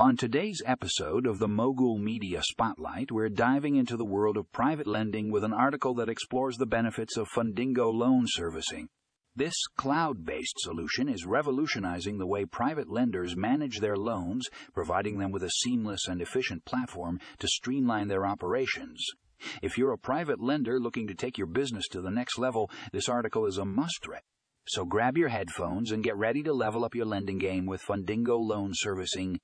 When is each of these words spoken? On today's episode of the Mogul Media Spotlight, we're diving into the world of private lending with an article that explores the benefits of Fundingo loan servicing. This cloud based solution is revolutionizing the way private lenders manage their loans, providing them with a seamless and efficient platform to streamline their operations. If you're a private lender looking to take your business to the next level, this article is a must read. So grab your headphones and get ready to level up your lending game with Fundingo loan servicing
On 0.00 0.16
today's 0.16 0.62
episode 0.64 1.26
of 1.26 1.40
the 1.40 1.48
Mogul 1.48 1.98
Media 1.98 2.40
Spotlight, 2.40 3.10
we're 3.10 3.28
diving 3.28 3.74
into 3.74 3.96
the 3.96 4.04
world 4.04 4.36
of 4.36 4.52
private 4.52 4.86
lending 4.86 5.32
with 5.32 5.42
an 5.42 5.52
article 5.52 5.92
that 5.94 6.08
explores 6.08 6.56
the 6.56 6.66
benefits 6.66 7.16
of 7.16 7.26
Fundingo 7.28 7.92
loan 7.92 8.22
servicing. 8.28 8.90
This 9.34 9.56
cloud 9.76 10.24
based 10.24 10.54
solution 10.58 11.08
is 11.08 11.26
revolutionizing 11.26 12.18
the 12.18 12.28
way 12.28 12.44
private 12.44 12.88
lenders 12.88 13.36
manage 13.36 13.80
their 13.80 13.96
loans, 13.96 14.46
providing 14.72 15.18
them 15.18 15.32
with 15.32 15.42
a 15.42 15.50
seamless 15.50 16.06
and 16.06 16.22
efficient 16.22 16.64
platform 16.64 17.18
to 17.40 17.48
streamline 17.48 18.06
their 18.06 18.24
operations. 18.24 19.04
If 19.62 19.76
you're 19.76 19.92
a 19.92 19.98
private 19.98 20.40
lender 20.40 20.78
looking 20.78 21.08
to 21.08 21.14
take 21.14 21.38
your 21.38 21.48
business 21.48 21.88
to 21.88 22.00
the 22.00 22.12
next 22.12 22.38
level, 22.38 22.70
this 22.92 23.08
article 23.08 23.46
is 23.46 23.58
a 23.58 23.64
must 23.64 24.06
read. 24.06 24.22
So 24.68 24.84
grab 24.84 25.18
your 25.18 25.30
headphones 25.30 25.90
and 25.90 26.04
get 26.04 26.16
ready 26.16 26.44
to 26.44 26.52
level 26.52 26.84
up 26.84 26.94
your 26.94 27.06
lending 27.06 27.38
game 27.38 27.66
with 27.66 27.82
Fundingo 27.82 28.38
loan 28.38 28.70
servicing 28.74 29.40